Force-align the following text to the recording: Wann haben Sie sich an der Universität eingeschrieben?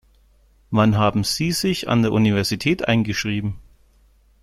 Wann 0.71 0.97
haben 0.97 1.23
Sie 1.23 1.51
sich 1.51 1.87
an 1.87 2.01
der 2.01 2.11
Universität 2.11 2.87
eingeschrieben? 2.87 3.59